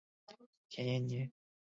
[0.71, 1.31] 田延年。